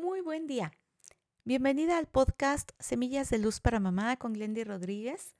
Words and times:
Muy 0.00 0.22
buen 0.22 0.46
día. 0.46 0.72
Bienvenida 1.44 1.98
al 1.98 2.06
podcast 2.06 2.70
Semillas 2.78 3.28
de 3.28 3.36
Luz 3.36 3.60
para 3.60 3.80
Mamá 3.80 4.16
con 4.16 4.32
Glendy 4.32 4.64
Rodríguez. 4.64 5.34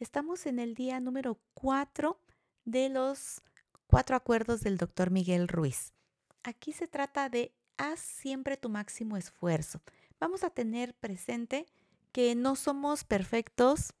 Estamos 0.00 0.44
en 0.44 0.58
el 0.58 0.74
día 0.74 1.00
número 1.00 1.38
4 1.54 2.20
de 2.66 2.90
los 2.90 3.40
cuatro 3.86 4.14
acuerdos 4.14 4.60
del 4.60 4.76
doctor 4.76 5.10
Miguel 5.10 5.48
Ruiz. 5.48 5.94
Aquí 6.42 6.72
se 6.72 6.88
trata 6.88 7.30
de 7.30 7.54
haz 7.78 8.00
siempre 8.00 8.58
tu 8.58 8.68
máximo 8.68 9.16
esfuerzo. 9.16 9.80
Vamos 10.20 10.44
a 10.44 10.50
tener 10.50 10.92
presente 10.92 11.64
que 12.12 12.34
no 12.34 12.54
somos 12.54 13.04
perfectos, 13.04 13.94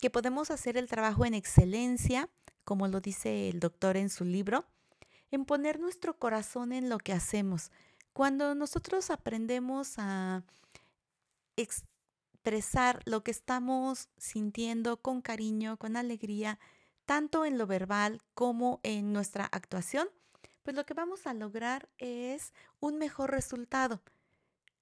que 0.00 0.08
podemos 0.08 0.50
hacer 0.50 0.78
el 0.78 0.88
trabajo 0.88 1.26
en 1.26 1.34
excelencia, 1.34 2.30
como 2.64 2.88
lo 2.88 3.02
dice 3.02 3.50
el 3.50 3.60
doctor 3.60 3.98
en 3.98 4.08
su 4.08 4.24
libro, 4.24 4.64
en 5.30 5.44
poner 5.44 5.78
nuestro 5.78 6.18
corazón 6.18 6.72
en 6.72 6.88
lo 6.88 6.96
que 6.96 7.12
hacemos. 7.12 7.70
Cuando 8.18 8.56
nosotros 8.56 9.12
aprendemos 9.12 9.94
a 9.96 10.42
expresar 11.54 13.00
lo 13.04 13.22
que 13.22 13.30
estamos 13.30 14.08
sintiendo 14.16 15.00
con 15.00 15.22
cariño, 15.22 15.76
con 15.76 15.96
alegría, 15.96 16.58
tanto 17.04 17.44
en 17.44 17.58
lo 17.58 17.68
verbal 17.68 18.20
como 18.34 18.80
en 18.82 19.12
nuestra 19.12 19.44
actuación, 19.44 20.08
pues 20.64 20.74
lo 20.74 20.84
que 20.84 20.94
vamos 20.94 21.28
a 21.28 21.32
lograr 21.32 21.88
es 21.98 22.54
un 22.80 22.98
mejor 22.98 23.30
resultado, 23.30 24.02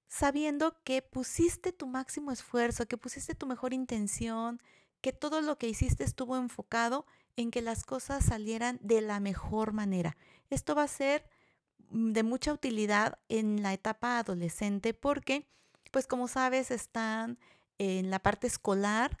sabiendo 0.07 0.75
que 0.83 1.03
pusiste 1.03 1.71
tu 1.71 1.85
máximo 1.85 2.31
esfuerzo, 2.31 2.87
que 2.87 2.97
pusiste 2.97 3.35
tu 3.35 3.45
mejor 3.45 3.71
intención, 3.71 4.59
que 4.99 5.13
todo 5.13 5.41
lo 5.41 5.59
que 5.59 5.69
hiciste 5.69 6.03
estuvo 6.03 6.37
enfocado 6.37 7.05
en 7.35 7.51
que 7.51 7.61
las 7.61 7.83
cosas 7.83 8.25
salieran 8.25 8.79
de 8.81 9.01
la 9.01 9.19
mejor 9.19 9.73
manera. 9.73 10.17
Esto 10.49 10.73
va 10.73 10.81
a 10.81 10.87
ser 10.87 11.29
de 11.89 12.23
mucha 12.23 12.53
utilidad 12.53 13.19
en 13.29 13.61
la 13.61 13.73
etapa 13.73 14.19
adolescente 14.19 14.93
porque, 14.93 15.47
pues 15.91 16.07
como 16.07 16.27
sabes, 16.27 16.71
están 16.71 17.39
en 17.77 18.09
la 18.09 18.19
parte 18.19 18.47
escolar 18.47 19.17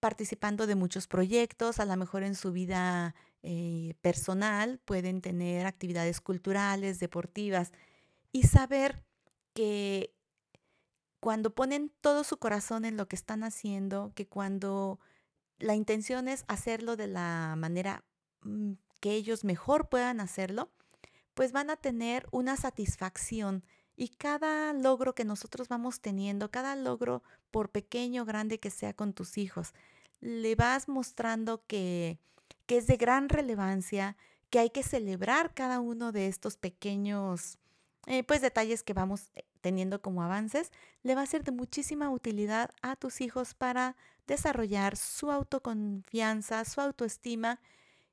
participando 0.00 0.66
de 0.66 0.76
muchos 0.76 1.06
proyectos, 1.06 1.80
a 1.80 1.84
lo 1.84 1.96
mejor 1.96 2.22
en 2.22 2.34
su 2.34 2.52
vida 2.52 3.14
eh, 3.42 3.94
personal 4.00 4.80
pueden 4.84 5.20
tener 5.20 5.66
actividades 5.66 6.20
culturales, 6.20 7.00
deportivas 7.00 7.72
y 8.32 8.44
saber 8.44 9.02
que 9.54 10.14
cuando 11.20 11.54
ponen 11.54 11.92
todo 12.00 12.24
su 12.24 12.38
corazón 12.38 12.84
en 12.84 12.96
lo 12.96 13.08
que 13.08 13.16
están 13.16 13.42
haciendo, 13.42 14.12
que 14.14 14.26
cuando 14.26 15.00
la 15.58 15.74
intención 15.74 16.28
es 16.28 16.44
hacerlo 16.46 16.96
de 16.96 17.08
la 17.08 17.54
manera 17.56 18.04
mm, 18.42 18.72
que 19.00 19.12
ellos 19.12 19.44
mejor 19.44 19.88
puedan 19.88 20.20
hacerlo, 20.20 20.70
pues 21.38 21.52
van 21.52 21.70
a 21.70 21.76
tener 21.76 22.26
una 22.32 22.56
satisfacción 22.56 23.62
y 23.94 24.08
cada 24.08 24.72
logro 24.72 25.14
que 25.14 25.24
nosotros 25.24 25.68
vamos 25.68 26.00
teniendo, 26.00 26.50
cada 26.50 26.74
logro, 26.74 27.22
por 27.52 27.70
pequeño 27.70 28.22
o 28.22 28.24
grande 28.24 28.58
que 28.58 28.70
sea 28.70 28.92
con 28.92 29.12
tus 29.12 29.38
hijos, 29.38 29.72
le 30.20 30.56
vas 30.56 30.88
mostrando 30.88 31.64
que, 31.68 32.18
que 32.66 32.78
es 32.78 32.88
de 32.88 32.96
gran 32.96 33.28
relevancia, 33.28 34.16
que 34.50 34.58
hay 34.58 34.70
que 34.70 34.82
celebrar 34.82 35.54
cada 35.54 35.78
uno 35.78 36.10
de 36.10 36.26
estos 36.26 36.56
pequeños 36.56 37.58
eh, 38.06 38.24
pues 38.24 38.40
detalles 38.40 38.82
que 38.82 38.94
vamos 38.94 39.30
eh, 39.36 39.44
teniendo 39.60 40.02
como 40.02 40.24
avances, 40.24 40.72
le 41.04 41.14
va 41.14 41.22
a 41.22 41.26
ser 41.26 41.44
de 41.44 41.52
muchísima 41.52 42.10
utilidad 42.10 42.74
a 42.82 42.96
tus 42.96 43.20
hijos 43.20 43.54
para 43.54 43.94
desarrollar 44.26 44.96
su 44.96 45.30
autoconfianza, 45.30 46.64
su 46.64 46.80
autoestima 46.80 47.60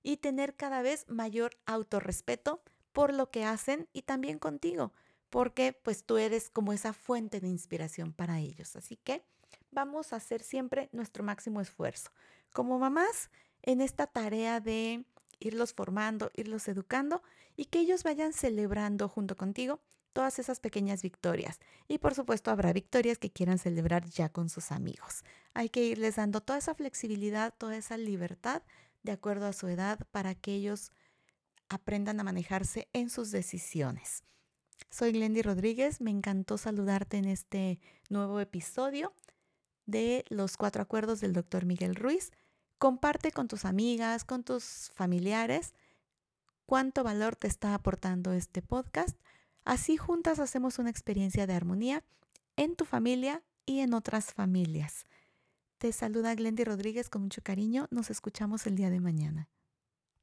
y 0.03 0.17
tener 0.17 0.55
cada 0.55 0.83
vez 0.83 1.09
mayor 1.09 1.57
autorrespeto 1.65 2.61
por 2.95 3.13
lo 3.13 3.29
que 3.29 3.43
hacen 3.43 3.89
y 3.91 4.03
también 4.03 4.39
contigo, 4.39 4.93
porque 5.29 5.77
pues 5.83 6.05
tú 6.05 6.15
eres 6.15 6.49
como 6.49 6.71
esa 6.71 6.93
fuente 6.93 7.41
de 7.41 7.49
inspiración 7.49 8.13
para 8.13 8.39
ellos. 8.39 8.77
Así 8.77 8.95
que 8.95 9.21
vamos 9.69 10.13
a 10.13 10.15
hacer 10.15 10.41
siempre 10.41 10.87
nuestro 10.93 11.21
máximo 11.21 11.59
esfuerzo. 11.59 12.11
Como 12.53 12.79
mamás, 12.79 13.31
en 13.63 13.81
esta 13.81 14.07
tarea 14.07 14.61
de 14.61 15.03
irlos 15.41 15.73
formando, 15.73 16.31
irlos 16.35 16.69
educando 16.69 17.21
y 17.57 17.65
que 17.65 17.79
ellos 17.79 18.03
vayan 18.03 18.31
celebrando 18.31 19.09
junto 19.09 19.35
contigo 19.35 19.81
todas 20.13 20.39
esas 20.39 20.61
pequeñas 20.61 21.01
victorias. 21.01 21.59
Y 21.89 21.97
por 21.97 22.15
supuesto 22.15 22.49
habrá 22.49 22.71
victorias 22.71 23.17
que 23.17 23.29
quieran 23.29 23.57
celebrar 23.57 24.05
ya 24.05 24.29
con 24.29 24.47
sus 24.47 24.71
amigos. 24.71 25.25
Hay 25.53 25.67
que 25.67 25.83
irles 25.83 26.15
dando 26.15 26.39
toda 26.39 26.59
esa 26.59 26.75
flexibilidad, 26.75 27.53
toda 27.57 27.75
esa 27.75 27.97
libertad 27.97 28.63
de 29.03 29.11
acuerdo 29.11 29.47
a 29.47 29.53
su 29.53 29.67
edad 29.67 29.99
para 30.11 30.33
que 30.33 30.53
ellos 30.53 30.93
aprendan 31.69 32.19
a 32.19 32.23
manejarse 32.23 32.87
en 32.93 33.09
sus 33.09 33.31
decisiones. 33.31 34.23
Soy 34.89 35.11
Glendy 35.11 35.41
Rodríguez, 35.41 36.01
me 36.01 36.11
encantó 36.11 36.57
saludarte 36.57 37.17
en 37.17 37.25
este 37.25 37.79
nuevo 38.09 38.39
episodio 38.39 39.13
de 39.85 40.25
los 40.29 40.57
cuatro 40.57 40.81
acuerdos 40.81 41.19
del 41.21 41.33
doctor 41.33 41.65
Miguel 41.65 41.95
Ruiz. 41.95 42.31
Comparte 42.77 43.31
con 43.31 43.47
tus 43.47 43.65
amigas, 43.65 44.25
con 44.25 44.43
tus 44.43 44.91
familiares, 44.95 45.73
cuánto 46.65 47.03
valor 47.03 47.35
te 47.35 47.47
está 47.47 47.73
aportando 47.73 48.33
este 48.33 48.61
podcast. 48.61 49.17
Así 49.63 49.97
juntas 49.97 50.39
hacemos 50.39 50.77
una 50.79 50.89
experiencia 50.89 51.47
de 51.47 51.53
armonía 51.53 52.03
en 52.55 52.75
tu 52.75 52.85
familia 52.85 53.43
y 53.65 53.79
en 53.79 53.93
otras 53.93 54.33
familias. 54.33 55.05
Te 55.77 55.91
saluda 55.91 56.35
Glendy 56.35 56.63
Rodríguez 56.63 57.09
con 57.09 57.23
mucho 57.23 57.41
cariño. 57.41 57.87
Nos 57.91 58.09
escuchamos 58.09 58.65
el 58.67 58.75
día 58.75 58.89
de 58.89 58.99
mañana. 58.99 59.49